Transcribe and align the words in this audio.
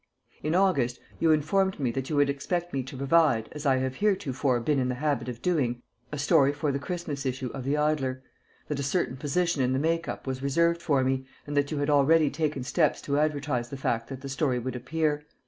In 0.41 0.55
August 0.55 0.99
you 1.19 1.29
informed 1.31 1.79
me 1.79 1.91
that 1.91 2.09
you 2.09 2.15
would 2.15 2.27
expect 2.27 2.73
me 2.73 2.81
to 2.81 2.97
provide, 2.97 3.49
as 3.51 3.67
I 3.67 3.75
have 3.77 3.97
heretofore 3.97 4.59
been 4.59 4.79
in 4.79 4.89
the 4.89 4.95
habit 4.95 5.29
of 5.29 5.43
doing, 5.43 5.83
a 6.11 6.17
story 6.17 6.51
for 6.53 6.71
the 6.71 6.79
Christmas 6.79 7.23
issue 7.23 7.49
of 7.53 7.65
the 7.65 7.77
Idler; 7.77 8.23
that 8.67 8.79
a 8.79 8.81
certain 8.81 9.15
position 9.15 9.61
in 9.61 9.73
the 9.73 9.77
make 9.77 10.07
up 10.07 10.25
was 10.25 10.41
reserved 10.41 10.81
for 10.81 11.03
me, 11.03 11.27
and 11.45 11.55
that 11.55 11.69
you 11.69 11.77
had 11.77 11.91
already 11.91 12.31
taken 12.31 12.63
steps 12.63 12.99
to 13.01 13.19
advertise 13.19 13.69
the 13.69 13.77
fact 13.77 14.07
that 14.07 14.21
the 14.21 14.29
story 14.29 14.57
would 14.57 14.75
appear. 14.75 15.23